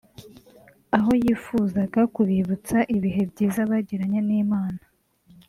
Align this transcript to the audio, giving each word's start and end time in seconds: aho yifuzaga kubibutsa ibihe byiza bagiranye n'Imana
aho 0.97 1.11
yifuzaga 1.23 2.01
kubibutsa 2.15 2.77
ibihe 2.95 3.21
byiza 3.31 3.59
bagiranye 3.71 4.19
n'Imana 4.27 4.81